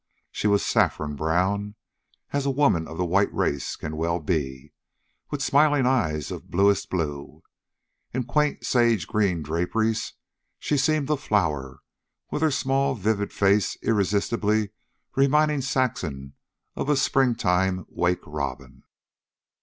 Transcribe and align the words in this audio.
She 0.31 0.47
was 0.47 0.65
saffron 0.65 1.15
brown, 1.15 1.75
as 2.33 2.47
a 2.47 2.49
woman 2.49 2.87
of 2.87 2.97
the 2.97 3.05
white 3.05 3.31
race 3.31 3.75
can 3.75 3.95
well 3.95 4.19
be, 4.19 4.73
with 5.29 5.43
smiling 5.43 5.85
eyes 5.85 6.31
of 6.31 6.49
bluest 6.49 6.89
blue. 6.89 7.43
In 8.11 8.23
quaint 8.23 8.65
sage 8.65 9.05
green 9.05 9.43
draperies, 9.43 10.13
she 10.57 10.75
seemed 10.75 11.11
a 11.11 11.17
flower, 11.17 11.81
with 12.31 12.41
her 12.41 12.49
small 12.49 12.95
vivid 12.95 13.31
face 13.31 13.77
irresistibly 13.83 14.71
reminding 15.15 15.61
Saxon 15.61 16.33
of 16.75 16.89
a 16.89 16.97
springtime 16.97 17.85
wake 17.87 18.25
robin. 18.25 18.81